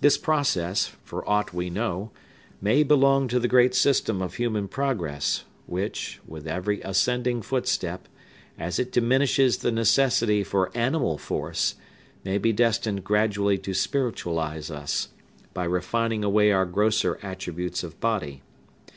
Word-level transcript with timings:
This 0.00 0.16
process, 0.16 0.92
for 1.02 1.28
aught 1.28 1.52
we 1.52 1.70
know, 1.70 2.12
may 2.62 2.84
belong 2.84 3.26
to 3.26 3.40
the 3.40 3.48
great 3.48 3.74
system 3.74 4.22
of 4.22 4.34
human 4.36 4.68
progress, 4.68 5.42
which, 5.66 6.20
with 6.24 6.46
every 6.46 6.80
ascending 6.82 7.42
footstep, 7.42 8.06
as 8.56 8.78
it 8.78 8.92
diminishes 8.92 9.56
the 9.56 9.72
necessity 9.72 10.44
for 10.44 10.70
animal 10.78 11.18
force, 11.18 11.74
may 12.22 12.38
be 12.38 12.52
destined 12.52 13.02
gradually 13.02 13.58
to 13.58 13.74
spiritualize 13.74 14.70
us, 14.70 15.08
by 15.52 15.64
refining 15.64 16.22
away 16.22 16.52
our 16.52 16.64
grosser 16.64 17.18
attributes 17.20 17.82
of 17.82 17.98
body. 17.98 18.42